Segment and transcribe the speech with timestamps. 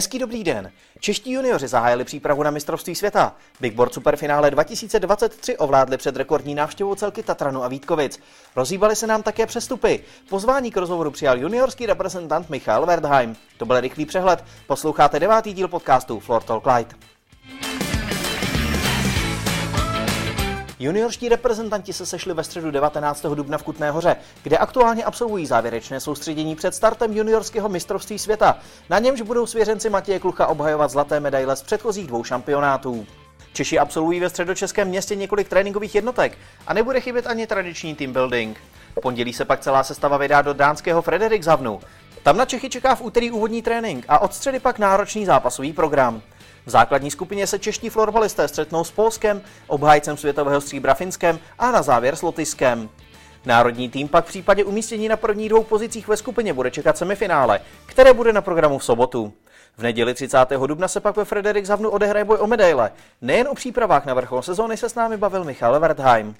[0.00, 0.72] Hezký dobrý den.
[1.00, 3.36] Čeští junioři zahájili přípravu na mistrovství světa.
[3.60, 8.20] Big Board Superfinále 2023 ovládli před rekordní návštěvou celky Tatranu a Vítkovic.
[8.56, 10.00] Rozhýbaly se nám také přestupy.
[10.28, 13.36] Pozvání k rozhovoru přijal juniorský reprezentant Michal Wertheim.
[13.56, 14.44] To byl rychlý přehled.
[14.66, 17.09] Posloucháte devátý díl podcastu Floor Talk Light.
[20.80, 23.26] Juniorští reprezentanti se sešli ve středu 19.
[23.34, 28.58] dubna v Kutné hoře, kde aktuálně absolvují závěrečné soustředění před startem juniorského mistrovství světa.
[28.90, 33.06] Na němž budou svěřenci Matěje Klucha obhajovat zlaté medaile z předchozích dvou šampionátů.
[33.52, 38.58] Češi absolvují ve středočeském městě několik tréninkových jednotek a nebude chybět ani tradiční team building.
[38.96, 41.80] V pondělí se pak celá sestava vydá do dánského Frederikshavnu.
[42.22, 46.22] Tam na Čechy čeká v úterý úvodní trénink a od středy pak náročný zápasový program.
[46.66, 51.82] V základní skupině se čeští florbalisté střetnou s Polskem, obhájcem světového stříbra Finskem a na
[51.82, 52.88] závěr s Lotyšskem.
[53.46, 57.60] Národní tým pak v případě umístění na prvních dvou pozicích ve skupině bude čekat semifinále,
[57.86, 59.32] které bude na programu v sobotu.
[59.76, 60.38] V neděli 30.
[60.66, 62.92] dubna se pak ve Frederikshavnu odehraje boj o medaile.
[63.20, 66.34] Nejen o přípravách na vrchol sezóny se s námi bavil Michal Wertheim.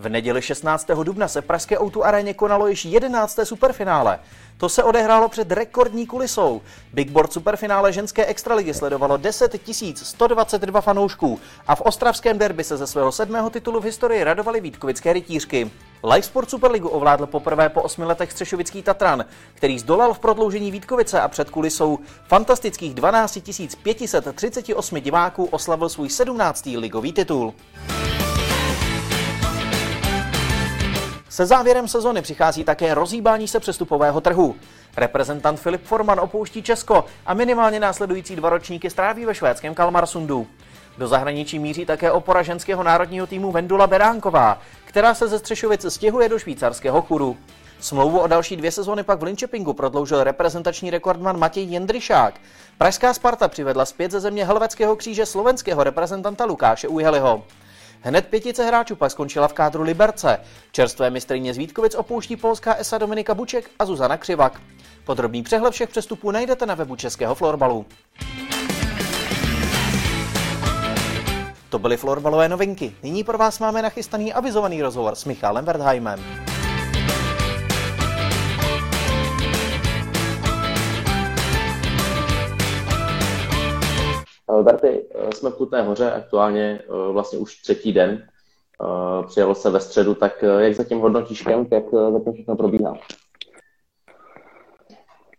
[0.00, 0.86] V neděli 16.
[1.02, 3.38] dubna se pražské Outu aréně konalo již 11.
[3.44, 4.18] superfinále.
[4.56, 6.62] To se odehrálo před rekordní kulisou.
[6.92, 9.56] Big Board superfinále ženské extraligy sledovalo 10
[9.94, 15.12] 122 fanoušků a v ostravském derby se ze svého sedmého titulu v historii radovali Vítkovické
[15.12, 15.70] rytířky.
[16.04, 21.20] Live Sport Superligu ovládl poprvé po osmi letech Střešovický Tatran, který zdolal v prodloužení Vítkovice
[21.20, 21.98] a před kulisou
[22.28, 23.38] fantastických 12
[23.82, 26.66] 538 diváků oslavil svůj 17.
[26.66, 27.54] ligový titul.
[31.30, 34.56] Se závěrem sezony přichází také rozhýbání se přestupového trhu.
[34.96, 40.46] Reprezentant Filip Forman opouští Česko a minimálně následující dva ročníky stráví ve švédském Kalmarsundu.
[40.98, 46.28] Do zahraničí míří také opora ženského národního týmu Vendula Beránková, která se ze Střešovic stěhuje
[46.28, 47.36] do švýcarského churu.
[47.80, 52.34] Smlouvu o další dvě sezóny pak v Linköpingu prodloužil reprezentační rekordman Matěj Jendryšák.
[52.78, 57.42] Pražská Sparta přivedla zpět ze země Helveckého kříže slovenského reprezentanta Lukáše Ujheliho.
[58.02, 60.40] Hned pětice hráčů pak skončila v kádru Liberce.
[60.72, 64.60] Čerstvé mistrině z Vítkovic opouští polská ESA Dominika Buček a Zuzana Křivak.
[65.04, 67.86] Podrobný přehled všech přestupů najdete na webu Českého florbalu.
[71.68, 72.92] To byly florbalové novinky.
[73.02, 76.49] Nyní pro vás máme nachystaný avizovaný rozhovor s Michalem Wertheimem.
[84.62, 88.28] Berty, eh, jsme v Kutné hoře, aktuálně eh, vlastně už třetí den.
[88.82, 92.94] Eh, přijelo se ve středu, tak jak zatím hodnotíš kemp, jak zatím všechno probíhá?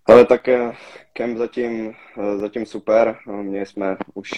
[0.05, 0.41] Ale tak
[1.13, 1.93] kemp zatím,
[2.37, 3.17] zatím super.
[3.41, 4.29] Měli jsme už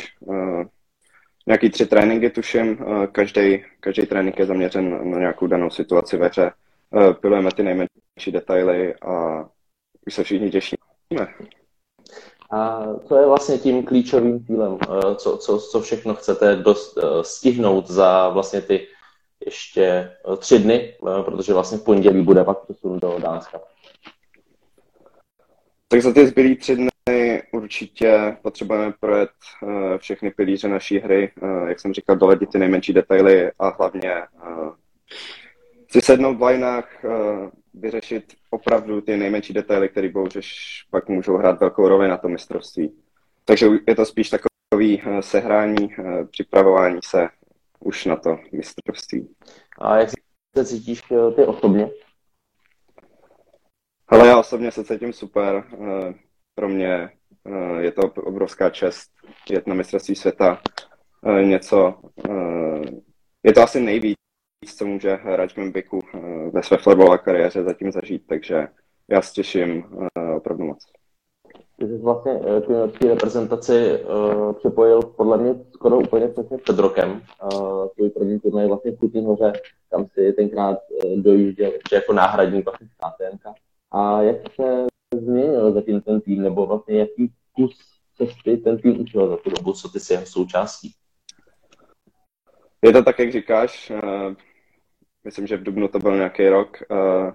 [1.47, 2.77] nějaký tři tréninky, tuším.
[3.11, 6.51] Každý, každý trénink je zaměřen na nějakou danou situaci ve hře.
[7.21, 9.45] Pilujeme ty nejmenší detaily a
[10.07, 10.77] už se všichni těšíme.
[12.53, 14.77] A co je vlastně tím klíčovým cílem?
[14.81, 18.87] Eh, co, co, co všechno chcete dost, eh, stihnout za vlastně ty
[19.45, 20.93] ještě eh, tři dny,
[21.25, 23.59] protože vlastně v pondělí bude pak přesun do Dánska.
[25.87, 29.29] Tak za ty zbylý tři dny určitě potřebujeme projet
[29.97, 31.31] všechny pilíře naší hry,
[31.67, 34.13] jak jsem říkal, doledit ty nejmenší detaily a hlavně
[35.93, 37.05] si sednout v lineách,
[37.73, 40.41] vyřešit opravdu ty nejmenší detaily, které bohužel
[40.91, 42.95] pak můžou hrát velkou roli na tom mistrovství.
[43.45, 47.29] Takže je to spíš takový eh, sehrání, eh, připravování se
[47.79, 49.35] už na to mistrovství.
[49.77, 50.09] A jak
[50.57, 51.89] se cítíš eh, ty osobně?
[54.07, 55.63] Ale já osobně se cítím super.
[56.55, 57.09] Pro mě
[57.79, 59.11] je to obrovská čest
[59.49, 60.61] jet na mistrovství světa.
[61.43, 61.95] Něco,
[63.43, 64.17] je to asi nejvíc,
[64.71, 66.19] co může hráč Membiku eh,
[66.49, 68.67] ve své florbalové kariéře zatím zažít, takže
[69.07, 69.83] já se těším
[70.17, 70.77] eh, opravdu moc.
[71.79, 76.79] Ty jsi vlastně eh, k juniorské reprezentaci uh, připojil podle mě skoro úplně přesně před
[76.79, 77.21] rokem.
[77.53, 79.53] Uh, tvůj první turnaj vlastně v Kutní hoře,
[79.91, 83.53] tam si tenkrát uh, dojížděl ještě jako náhradník vlastně z.
[83.91, 87.77] A jak se změnil zatím ten tým, nebo vlastně jaký kus
[88.17, 90.91] cesty ten tým učil za tu dobu, co ty jsi jeho součástí?
[92.81, 93.91] Je to tak, jak říkáš.
[95.23, 96.77] Myslím, že v Dubnu to byl nějaký rok.
[96.91, 97.33] Eh,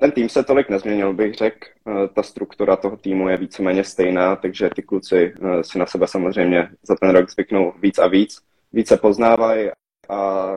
[0.00, 1.68] ten tým se tolik nezměnil, bych řekl.
[1.88, 6.06] Eh, ta struktura toho týmu je víceméně stejná, takže ty kluci eh, si na sebe
[6.06, 8.42] samozřejmě za ten rok zvyknou víc a víc.
[8.72, 9.70] Více poznávají
[10.08, 10.48] a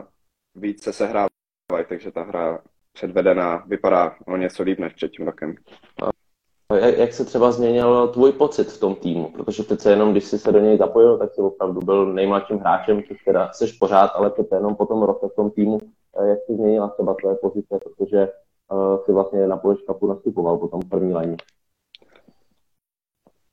[0.54, 2.62] více se hrávají, takže ta hra
[2.92, 5.54] předvedená vypadá o něco líp než před tím rokem.
[6.74, 9.32] Jak, jak se třeba změnil tvůj pocit v tom týmu?
[9.32, 13.02] Protože přece jenom, když jsi se do něj zapojil, tak jsi opravdu byl nejmladším hráčem,
[13.02, 15.80] což teda jsi pořád, ale přece jenom potom roce v tom týmu,
[16.20, 18.28] eh, jak se změnila třeba tvoje pozice, protože
[19.04, 21.36] si vlastně na Polish nastupoval potom v první léně.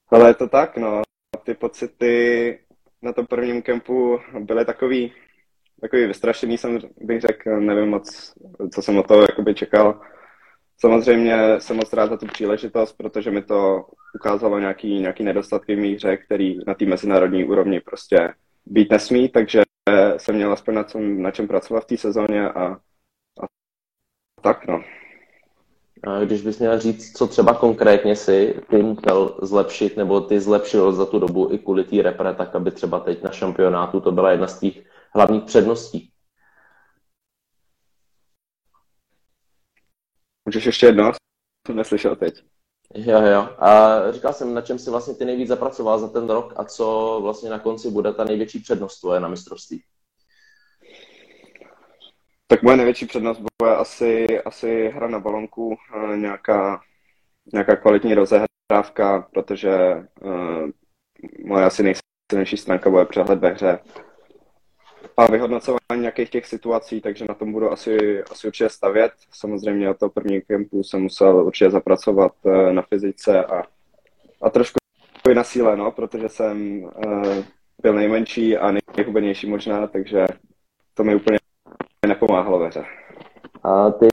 [0.10, 1.02] Ale je to tak, no.
[1.44, 2.60] Ty pocity
[3.02, 5.14] na tom prvním kempu byly takový,
[5.82, 8.34] takový vystrašený, jsem bych řekl, nevím moc,
[8.74, 10.02] co jsem o toho jakoby čekal.
[10.82, 13.86] Samozřejmě jsem moc rád za tu příležitost, protože mi to
[14.16, 18.34] ukázalo nějaký, nějaký nedostatky v mých který na té mezinárodní úrovni prostě
[18.66, 19.62] být nesmí, takže
[20.18, 22.64] jsem měl aspoň na, čem, na čem pracovat v té sezóně a,
[23.42, 23.46] a
[24.42, 24.84] tak no.
[26.26, 31.06] Když bys měl říct, co třeba konkrétně si ty musel zlepšit, nebo ty zlepšil za
[31.06, 34.48] tu dobu i kvůli té repre, tak aby třeba teď na šampionátu to byla jedna
[34.48, 34.84] z těch
[35.16, 36.09] hlavních předností.
[40.50, 41.12] Můžeš ještě jedno?
[41.68, 42.44] Jsem neslyšel teď.
[42.96, 43.50] Jo, jo.
[43.60, 47.20] A říkal jsem, na čem si vlastně ty nejvíc zapracoval za ten rok a co
[47.24, 49.84] vlastně na konci bude ta největší přednost tvoje na mistrovství?
[52.48, 56.82] Tak moje největší přednost bude asi, asi hra na balonku, eh, nějaká,
[57.54, 59.70] nějaká kvalitní rozehrávka, protože
[60.22, 60.70] uh,
[61.46, 63.80] moje asi nejsilnější stránka bude přehled ve hře
[65.20, 69.12] a vyhodnocování nějakých těch situací, takže na tom budu asi, asi určitě stavět.
[69.32, 73.64] Samozřejmě od toho první kempu jsem musel určitě zapracovat uh, na fyzice a,
[74.42, 74.78] a trošku
[75.32, 77.36] i na síle, no, protože jsem uh,
[77.82, 80.26] byl nejmenší a nejhubenější možná, takže
[80.94, 81.40] to mi úplně
[82.08, 82.84] nepomáhalo ve hře.
[83.64, 84.08] A ty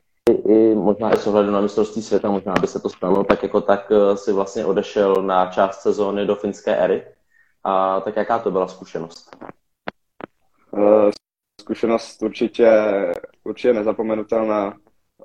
[0.49, 3.61] i možná i s ohledem na mistrovství světa, možná by se to stalo, tak jako
[3.61, 7.07] tak eh, si vlastně odešel na část sezóny do finské ery.
[7.65, 9.37] A tak jaká to byla zkušenost?
[10.77, 11.11] Uh,
[11.61, 12.71] zkušenost určitě,
[13.45, 14.77] určitě nezapomenutelná.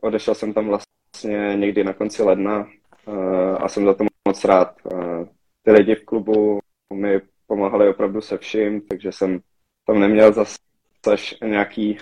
[0.01, 2.68] Odešel jsem tam vlastně někdy na konci ledna
[3.06, 4.75] uh, a jsem za to moc rád.
[4.94, 5.25] Uh,
[5.63, 6.59] ty lidi v klubu
[6.94, 9.39] mi pomáhali opravdu se vším, takže jsem
[9.88, 10.57] tam neměl zase
[11.44, 11.98] nějaký,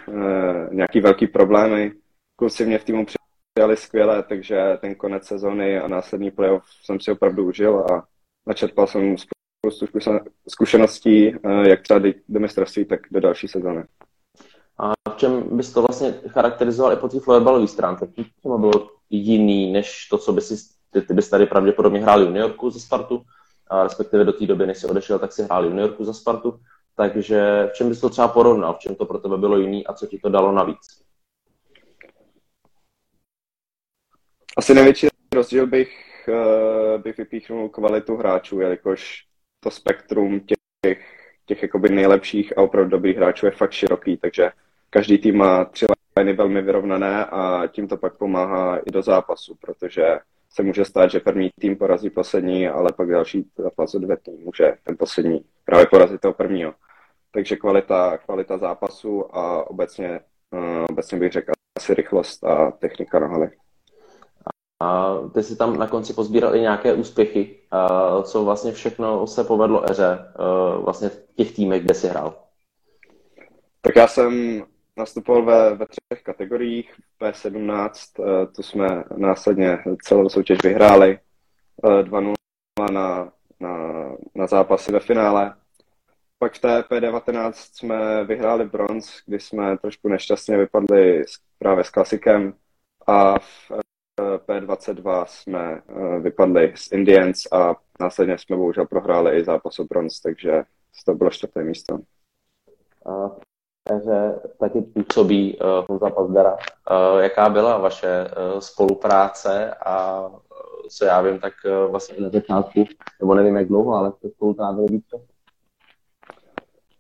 [0.72, 1.92] nějaký velký problémy.
[2.36, 7.12] Kluci mě v týmu přijali skvěle, takže ten konec sezóny a následný playoff jsem si
[7.12, 8.08] opravdu užil a
[8.48, 9.16] načerpal jsem
[9.60, 9.86] spoustu
[10.48, 13.84] zkušeností, uh, jak třeba do mistrovství, tak do další sezóny.
[14.78, 18.12] A v čem bys to vlastně charakterizoval i po té florbalové stránce?
[18.42, 22.80] Co bylo jiný, než to, co bys ty, ty bys tady pravděpodobně hrál juniorku za
[22.80, 23.22] Spartu,
[23.70, 26.60] a respektive do té doby, než jsi odešel, tak si hrál juniorku za Spartu.
[26.96, 29.94] Takže v čem bys to třeba porovnal, v čem to pro tebe bylo jiný a
[29.94, 30.80] co ti to dalo navíc?
[34.58, 39.29] Asi největší rozdíl bych, uh, bych vypíchnul kvalitu hráčů, jelikož
[39.60, 41.00] to spektrum těch,
[41.46, 44.52] těch jakoby nejlepších a opravdu dobrých hráčů je fakt široký, takže
[44.90, 45.86] každý tým má tři
[46.20, 50.20] liny velmi vyrovnané a tím to pak pomáhá i do zápasu, protože
[50.50, 54.98] se může stát, že první tým porazí poslední, ale pak další zápas odvetný může ten
[54.98, 56.74] poslední právě porazit toho prvního
[57.32, 60.20] takže kvalita, kvalita zápasu a obecně,
[60.52, 63.52] uh, obecně bych řekl asi rychlost a technika na hale.
[64.80, 69.44] A ty si tam na konci pozbíral i nějaké úspěchy, uh, co vlastně všechno se
[69.44, 70.20] povedlo Eře
[70.84, 72.36] vlastně v těch týmech, kde jsi hrál?
[73.82, 74.64] Tak já jsem
[74.98, 76.94] nastupoval ve, ve třech kategoriích.
[77.22, 81.20] P17, uh, tu jsme následně celou soutěž vyhráli.
[81.84, 82.34] Uh, 2-0
[82.92, 84.06] na, na,
[84.36, 85.54] na zápasy ve finále.
[86.40, 91.24] Pak v té P19 jsme vyhráli bronz, kdy jsme trošku nešťastně vypadli
[91.60, 92.54] právě s klasikem
[93.08, 93.89] a v eh,
[94.48, 100.20] P22 jsme eh, vypadli s Indians a následně jsme bohužel prohráli i zápas o bronz,
[100.20, 100.64] takže
[101.06, 102.00] to bylo čtvrté místo.
[103.06, 103.32] A
[103.90, 106.54] takže taky působí uh, Honza Pazdera.
[106.54, 110.26] Uh, jaká byla vaše uh, spolupráce a
[110.90, 112.86] co já vím, tak uh, vlastně na začátku,
[113.22, 115.26] nebo nevím jak dlouho, ale jste spolu trávili víc času?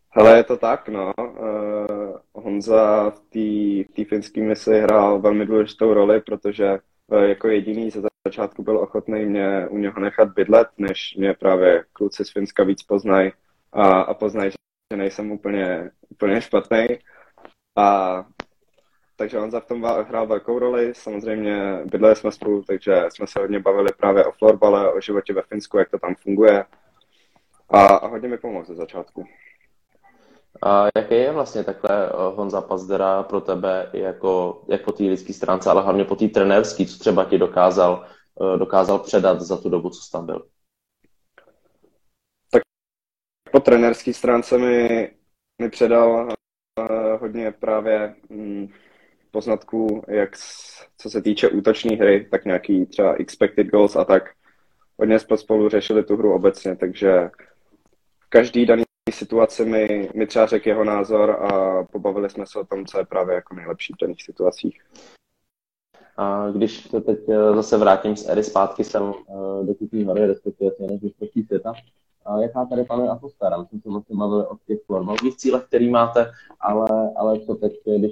[0.09, 1.13] Hele, je to tak, no.
[1.19, 3.19] Uh, Honza v
[3.95, 6.79] té finské misi hrál velmi důležitou roli, protože
[7.15, 12.25] jako jediný ze začátku byl ochotný mě u něho nechat bydlet, než mě právě kluci
[12.25, 13.31] z Finska víc poznají
[13.73, 14.51] a, a poznají,
[14.93, 16.87] že nejsem úplně, úplně špatný.
[17.77, 18.25] A
[19.15, 20.93] takže Honza v tom hrál velkou roli.
[20.95, 25.41] Samozřejmě bydleli jsme spolu, takže jsme se hodně bavili právě o florbale, o životě ve
[25.41, 26.65] Finsku, jak to tam funguje.
[27.69, 29.25] A, a hodně mi pomohl ze začátku.
[30.61, 35.33] A jaký je vlastně takhle eh, Honza Pazdera pro tebe jako, jak po té lidské
[35.33, 38.05] stránce, ale hlavně po té trenérské, co třeba ti dokázal,
[38.41, 40.47] eh, dokázal předat za tu dobu, co jsi tam byl?
[42.51, 42.61] Tak
[43.51, 45.11] po trenérské stránce mi,
[45.61, 46.27] mi předal
[46.79, 48.69] uh, hodně právě um,
[49.31, 50.29] poznatků, jak
[50.97, 54.23] co se týče útoční hry, tak nějaký třeba expected goals a tak.
[54.97, 57.29] Hodně jsme spolu řešili tu hru obecně, takže
[58.29, 62.85] každý daný situaci mi, mi třeba řekl jeho názor a pobavili jsme se o tom,
[62.85, 64.81] co je právě jako nejlepší v daných situacích.
[66.17, 67.19] A když se teď
[67.55, 69.13] zase vrátím z ery zpátky sem
[69.63, 70.99] do Kutní hory, respektive se než
[71.47, 71.73] světa,
[72.25, 73.57] a jaká tady panuje atmosféra.
[73.57, 77.73] My jsme se vlastně bavili o těch florbalových cílech, který máte, ale, ale co teď,
[77.97, 78.11] když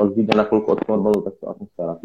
[0.00, 1.98] odvíde na chvilku od florbalu, tak to atmosféra.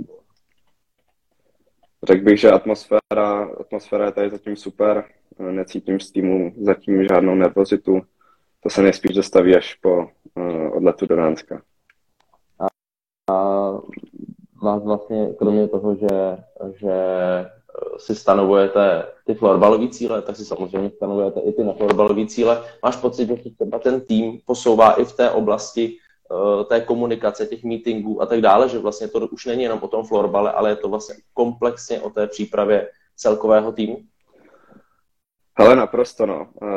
[2.03, 5.03] Řekl bych, že atmosféra, atmosféra je tady zatím super.
[5.51, 8.01] Necítím z týmu zatím žádnou nervozitu.
[8.63, 11.61] To se nejspíš dostaví až po uh, odletu do Dánska.
[12.59, 12.67] A,
[13.33, 13.71] a
[14.63, 16.37] vás vlastně, kromě toho, že,
[16.75, 16.95] že
[17.97, 22.63] si stanovujete ty florbalové cíle, tak si samozřejmě stanovujete i ty neflorbalové cíle.
[22.83, 25.97] Máš pocit, že třeba ten tým posouvá i v té oblasti
[26.31, 29.87] uh, té komunikace, těch meetingů a tak dále, že vlastně to už není jenom o
[29.87, 33.97] tom florbale, ale je to vlastně komplexně o té přípravě celkového týmu?
[35.59, 36.49] Ale naprosto, no.
[36.61, 36.69] Uh,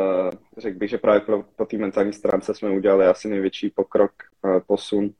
[0.58, 4.12] řekl bych, že právě pro, po té mentální stránce jsme udělali asi největší pokrok,
[4.44, 5.10] uh, posun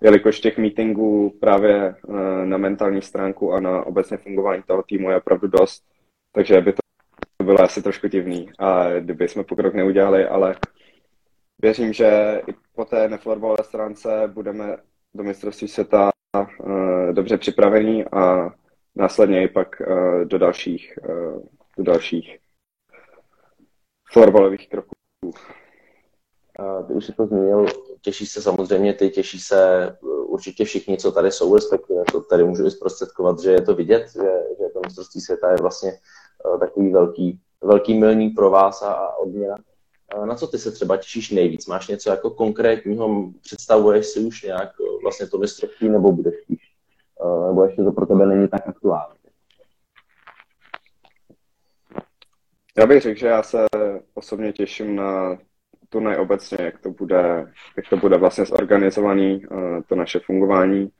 [0.00, 5.16] jelikož těch meetingů právě eh, na mentální stránku a na obecně fungování toho týmu je
[5.16, 5.84] opravdu dost,
[6.32, 10.56] takže by to bylo asi trošku divný, a kdyby jsme pokrok neudělali, ale
[11.62, 14.76] věřím, že i po té neflorbalové stránce budeme
[15.14, 16.10] do mistrovství světa
[17.12, 18.50] dobře připravení a
[18.96, 19.82] následně i pak
[20.24, 20.98] do dalších,
[21.76, 22.38] do dalších
[24.12, 24.94] florbalových kroků.
[26.86, 27.66] Ty už jsi to zmínil,
[28.02, 32.44] těší se samozřejmě ty, těší se uh, určitě všichni, co tady jsou, respektive to tady
[32.44, 35.92] můžu i zprostředkovat, že je to vidět, že, že to mistrovství světa je vlastně
[36.44, 39.54] uh, takový velký, velký milník pro vás a, a odměna.
[40.24, 41.66] Na co ty se třeba těšíš nejvíc?
[41.66, 46.60] Máš něco jako konkrétního, představuješ si už nějak uh, vlastně to mistrovství, nebo budeš spíš?
[47.46, 49.17] Nebo ještě to pro tebe není tak aktuální?
[52.78, 53.66] Já bych řekl, že já se
[54.14, 55.38] osobně těším na
[55.88, 60.90] turnaj obecně, jak to bude, jak to bude vlastně zorganizovaný, eh, to naše fungování.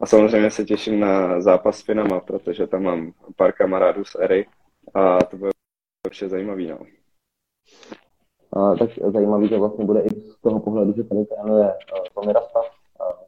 [0.00, 4.46] A samozřejmě se těším na zápas s Finama, protože tam mám pár kamarádů z Ery
[4.94, 5.50] a to bude
[6.06, 6.68] určitě zajímavý.
[6.68, 6.78] No.
[8.52, 12.32] A, tak zajímavý, že vlastně bude i z toho pohledu, že tady trénuje uh, Tomi
[12.32, 12.60] Rasta,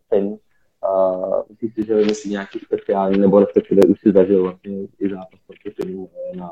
[0.08, 0.36] Finn.
[0.82, 5.40] A myslíš si, že vymyslí nějaký speciální, nebo respektive už si zažil vlastně i zápas
[5.46, 6.50] proti na,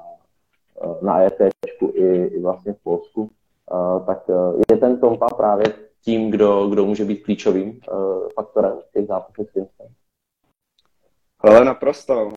[1.02, 1.38] na ET
[1.94, 3.30] i, i vlastně v Polsku
[4.06, 4.32] tak e,
[4.72, 5.64] je ten Tompa právě
[6.04, 7.80] tím, kdo, kdo může být klíčovým
[8.34, 9.86] faktorem v těch zápasech s Finskem.
[11.40, 12.28] Ale naprosto.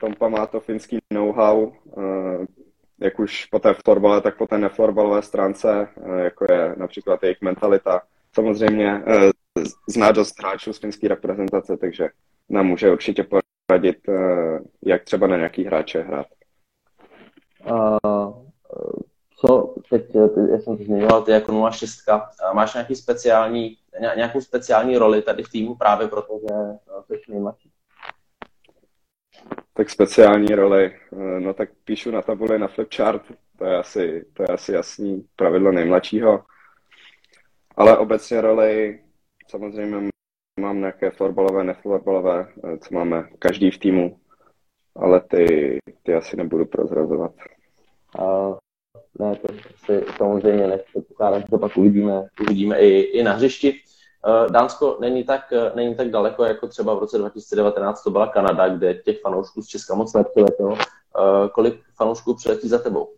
[0.00, 1.72] Tompa má to finský know-how,
[3.00, 8.02] jak už po té florbale, tak po té neflorbalové stránce, jako je například jejich mentalita.
[8.34, 9.02] Samozřejmě
[9.88, 12.08] zná dost hráčů z finské reprezentace, takže
[12.48, 13.26] nám může určitě
[13.68, 13.98] poradit,
[14.86, 16.26] jak třeba na nějaký hráče hrát.
[17.66, 18.48] Uh,
[19.40, 21.98] co teď, eh, já jsem to zmiňoval, ty jako 06,
[22.54, 23.76] máš nějaký speciální,
[24.16, 26.54] nějakou speciální roli tady v týmu právě proto, že
[27.14, 27.70] eh, jsi nejmladší?
[29.74, 33.22] Tak speciální roli, eh, no tak píšu na tabuli na flipchart,
[33.58, 36.44] to je asi, to je asi jasný pravidlo nejmladšího.
[37.76, 39.00] Ale obecně roli
[39.48, 40.10] samozřejmě
[40.60, 42.48] mám nějaké florbalové, neflorbalové,
[42.80, 44.20] co máme každý v týmu,
[44.98, 47.32] ale ty, ty asi nebudu prozrazovat.
[48.18, 48.56] Uh,
[49.18, 53.72] ne, to si samozřejmě nepředpokládám, že to pak uvidíme, uvidíme i, i na hřišti.
[54.26, 58.26] Uh, Dánsko není tak, uh, není tak daleko, jako třeba v roce 2019 to byla
[58.26, 60.70] Kanada, kde těch fanoušků z Česka moc nepřiletělo.
[60.70, 60.78] Uh,
[61.52, 63.14] kolik fanoušků přiletí za tebou?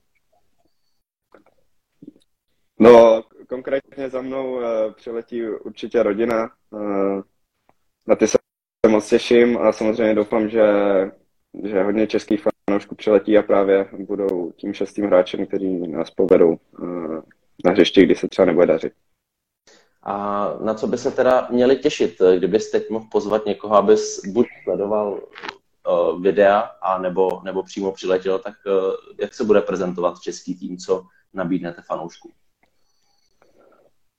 [2.79, 4.61] No, konkrétně za mnou
[4.97, 6.51] přiletí určitě rodina.
[8.07, 8.39] Na ty se
[8.89, 10.63] moc těším a samozřejmě doufám, že,
[11.65, 16.87] že hodně českých fanoušků přiletí a právě budou tím šestým hráčem, který nás povedou eh,
[17.65, 18.93] na hřišti, kdy se třeba nebude dařit.
[20.03, 24.47] A na co by se teda měli těšit, kdybys teď mohl pozvat někoho, abys buď
[24.65, 28.55] sledoval uh, videa, a nebo, nebo přímo přiletěl, tak
[29.21, 31.05] jak se bude prezentovat český tým, co
[31.35, 32.33] nabídnete fanouškům?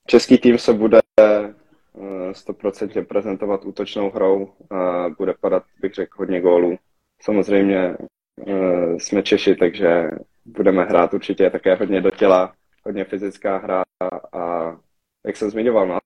[0.08, 1.00] Český tým se bude
[2.32, 6.78] 100% prezentovat útočnou hrou a bude padat, bych řekl, hodně gólů.
[7.22, 7.98] Samozřejmě
[8.48, 10.10] uh, jsme Češi, takže
[10.46, 12.54] budeme hrát určitě také hodně do těla,
[12.86, 13.84] hodně fyzická hra
[14.34, 14.72] a
[15.26, 16.00] jak jsem zmiňoval, no,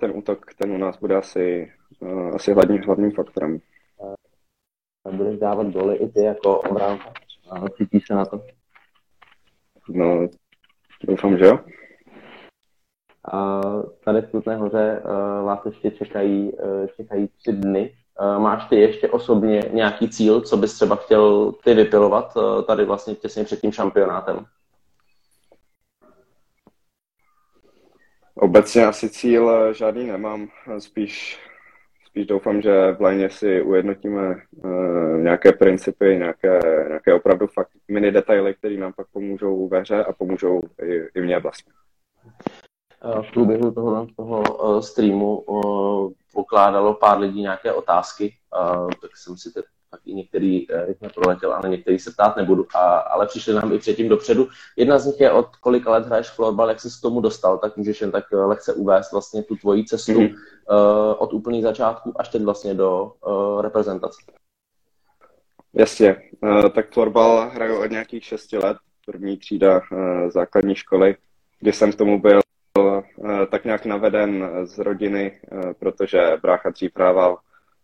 [0.00, 3.58] ten útok, ten u nás bude asi, uh, asi hlavním, hlavním faktorem.
[5.12, 7.04] Budeš dávat goly i ty jako obránce?
[7.76, 8.40] Cítíš se na to?
[9.88, 10.28] No,
[11.04, 11.58] doufám, že jo.
[13.32, 13.60] A
[14.04, 15.02] tady v Kutné hoře
[15.44, 16.52] vás ještě čekají,
[16.96, 21.74] čekají tři dny Eh, máš ty ještě osobně nějaký cíl, co bys třeba chtěl ty
[21.74, 24.44] vypilovat eh, tady vlastně těsně před tím šampionátem?
[28.34, 31.40] Obecně asi cíl eh, žádný nemám, spíš,
[32.06, 34.34] spíš doufám, že v line si ujednotíme
[35.16, 40.12] nějaké principy, nějaké, nějaké opravdu fakt mini detaily, které nám pak pomůžou ve hře a
[40.12, 41.72] pomůžou i, i mě vlastně.
[43.22, 45.44] V průběhu toho, toho streamu
[46.34, 48.34] pokládalo pár lidí nějaké otázky,
[49.00, 52.66] tak jsem si teď tak i některý rychle eh, proletěl, ale některý se ptát nebudu,
[52.74, 54.48] a, ale přišli nám i předtím dopředu.
[54.76, 57.76] Jedna z nich je, od kolika let hraješ florbal, jak jsi k tomu dostal, tak
[57.76, 60.34] můžeš jen tak eh, lehce uvést vlastně tu tvoji cestu mm-hmm.
[60.70, 64.22] uh, od úplných začátku až teď vlastně do uh, reprezentace.
[65.74, 71.16] Jasně, uh, tak florbal hraju od nějakých šesti let, první třída uh, základní školy,
[71.60, 72.40] kdy jsem k tomu byl
[72.78, 73.02] uh,
[73.50, 77.38] tak nějak naveden z rodiny, uh, protože brácha dřív hrával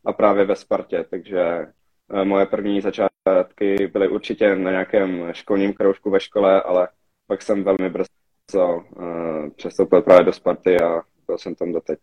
[0.04, 1.66] a právě ve Spartě, takže
[2.10, 6.88] Eh, moje první začátky byly určitě na nějakém školním kroužku ve škole, ale
[7.26, 11.98] pak jsem velmi brzo eh, přestoupil právě do Sparty a byl jsem tam doteď.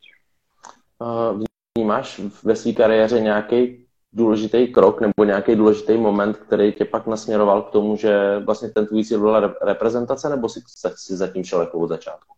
[1.78, 7.62] Vnímáš ve své kariéře nějaký důležitý krok nebo nějaký důležitý moment, který tě pak nasměroval
[7.62, 10.60] k tomu, že vlastně ten tvůj cíl byla reprezentace, nebo si,
[10.96, 12.35] si zatím šel jako od začátku?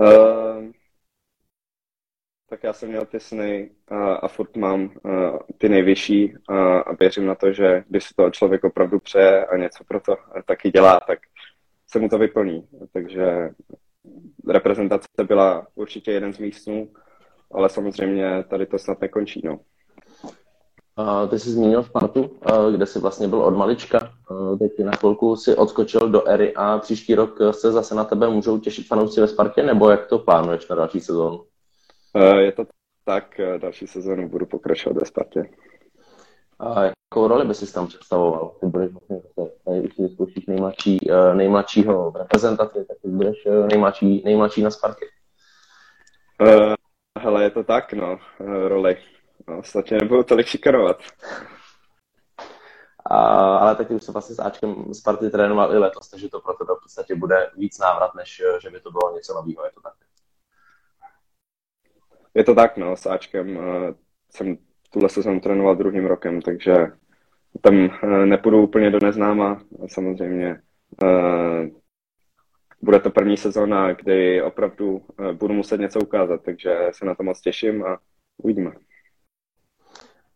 [0.00, 0.72] Uh,
[2.48, 6.94] tak já jsem měl ty sny a, a furt mám a, ty nejvyšší a, a
[6.94, 10.16] věřím na to, že když si to člověk opravdu přeje a něco pro to
[10.46, 11.18] taky dělá, tak
[11.86, 12.68] se mu to vyplní.
[12.92, 13.50] Takže
[14.48, 16.92] reprezentace byla určitě jeden z mých snů,
[17.50, 19.42] ale samozřejmě tady to snad nekončí.
[19.44, 19.60] No.
[21.30, 22.30] Ty jsi zmínil Spartu,
[22.72, 24.12] kde jsi vlastně byl od malička.
[24.58, 28.58] Teď na chvilku si odskočil do ery a příští rok se zase na tebe můžou
[28.58, 31.44] těšit fanoušci ve Spartě, nebo jak to plánuješ na další sezónu?
[32.16, 32.64] Eh, je to
[33.04, 35.50] tak, eh, další sezónu budu pokračovat ve Spartě.
[36.58, 38.52] A jakou roli by si tam představoval?
[38.60, 39.20] Ty budeš vlastně
[39.64, 45.04] tady zkoušíš nejmladší, eh, nejmladšího v reprezentaci, tak ty budeš nejmladší, nejmladší na Spartě.
[46.40, 46.74] Uh,
[47.18, 48.18] hele, je to tak, no,
[48.68, 48.96] roli.
[49.48, 50.96] No, ostatně nebudu tolik šikanovat.
[53.06, 53.16] A,
[53.56, 56.72] ale taky už se vlastně s Ačkem Sparty trénoval i letos, takže to pro tebe
[56.78, 59.92] v podstatě bude víc návrat, než že by to bylo něco nového, je to tak?
[62.34, 63.64] Je to tak, no, s Ačkem uh,
[64.30, 64.56] jsem
[64.92, 66.74] tuhle sezónu trénoval druhým rokem, takže
[67.60, 67.90] tam uh,
[68.26, 69.62] nepůjdu úplně do neznáma.
[69.86, 70.62] Samozřejmě
[72.82, 77.40] bude to první sezóna, kdy opravdu budu muset něco ukázat, takže se na to moc
[77.40, 77.98] těším a
[78.36, 78.72] uvidíme.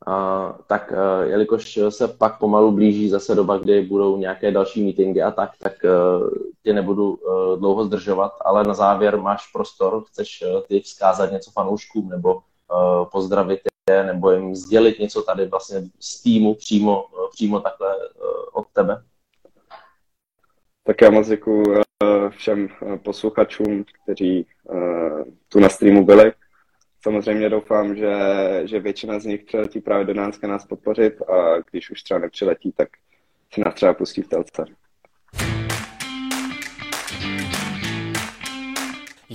[0.07, 5.23] Uh, tak uh, jelikož se pak pomalu blíží zase doba, kdy budou nějaké další meetingy
[5.23, 6.31] a tak, tak uh,
[6.63, 12.09] tě nebudu uh, dlouho zdržovat, ale na závěr máš prostor, chceš ty vzkázat něco fanouškům
[12.09, 12.43] nebo
[13.13, 17.97] pozdravit je, nebo jim sdělit něco tady vlastně z týmu přímo, přímo takhle
[18.53, 19.03] od tebe?
[20.85, 21.65] Tak já moc děkuji
[22.31, 22.69] všem
[23.05, 24.47] posluchačům, kteří
[25.49, 26.33] tu na streamu byli
[27.05, 28.13] samozřejmě doufám, že,
[28.65, 32.73] že většina z nich přiletí právě do Dánska nás podpořit a když už třeba nepřiletí,
[32.77, 32.89] tak
[33.53, 34.65] si nás třeba pustí v telce.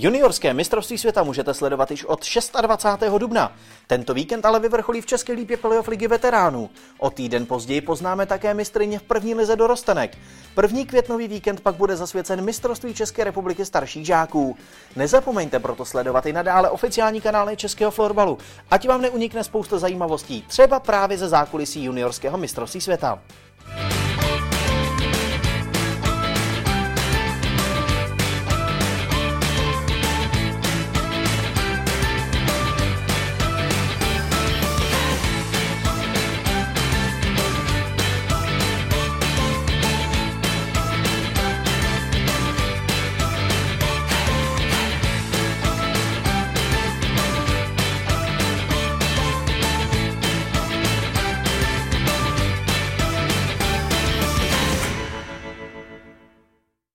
[0.02, 2.26] Juniorské mistrovství světa můžete sledovat již od
[2.60, 3.18] 26.
[3.18, 3.52] dubna.
[3.86, 6.70] Tento víkend ale vyvrcholí v České lípě playoff ligy veteránů.
[6.98, 10.18] O týden později poznáme také mistrině v první lize dorostenek.
[10.54, 14.56] První květnový víkend pak bude zasvěcen mistrovství České republiky starších žáků.
[14.96, 18.38] Nezapomeňte proto sledovat i nadále oficiální kanály Českého florbalu,
[18.70, 23.18] ať vám neunikne spousta zajímavostí, třeba právě ze zákulisí juniorského mistrovství světa.